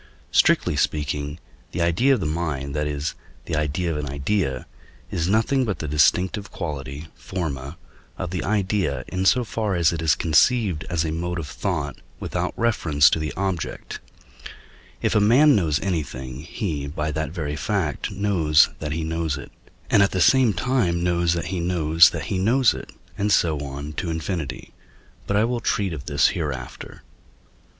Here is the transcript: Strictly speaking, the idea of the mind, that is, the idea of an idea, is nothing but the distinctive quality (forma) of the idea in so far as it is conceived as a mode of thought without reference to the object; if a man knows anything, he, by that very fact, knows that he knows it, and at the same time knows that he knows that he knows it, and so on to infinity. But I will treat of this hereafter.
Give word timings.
Strictly 0.31 0.75
speaking, 0.75 1.37
the 1.73 1.81
idea 1.83 2.15
of 2.15 2.21
the 2.21 2.25
mind, 2.25 2.75
that 2.75 2.87
is, 2.87 3.13
the 3.45 3.55
idea 3.55 3.91
of 3.91 3.97
an 3.97 4.09
idea, 4.09 4.65
is 5.11 5.29
nothing 5.29 5.63
but 5.63 5.77
the 5.77 5.87
distinctive 5.87 6.49
quality 6.49 7.09
(forma) 7.13 7.77
of 8.17 8.31
the 8.31 8.43
idea 8.43 9.05
in 9.09 9.25
so 9.25 9.43
far 9.43 9.75
as 9.75 9.93
it 9.93 10.01
is 10.01 10.15
conceived 10.15 10.85
as 10.89 11.05
a 11.05 11.11
mode 11.11 11.37
of 11.37 11.47
thought 11.47 11.97
without 12.19 12.51
reference 12.57 13.11
to 13.11 13.19
the 13.19 13.31
object; 13.37 13.99
if 15.03 15.13
a 15.13 15.19
man 15.19 15.55
knows 15.55 15.79
anything, 15.81 16.39
he, 16.39 16.87
by 16.87 17.11
that 17.11 17.29
very 17.29 17.55
fact, 17.55 18.09
knows 18.09 18.69
that 18.79 18.93
he 18.93 19.03
knows 19.03 19.37
it, 19.37 19.51
and 19.91 20.01
at 20.01 20.09
the 20.09 20.19
same 20.19 20.51
time 20.51 21.03
knows 21.03 21.33
that 21.33 21.45
he 21.53 21.59
knows 21.59 22.09
that 22.09 22.23
he 22.23 22.39
knows 22.39 22.73
it, 22.73 22.91
and 23.19 23.31
so 23.31 23.59
on 23.59 23.93
to 23.93 24.09
infinity. 24.09 24.73
But 25.27 25.37
I 25.37 25.43
will 25.43 25.59
treat 25.59 25.93
of 25.93 26.07
this 26.07 26.29
hereafter. 26.29 27.03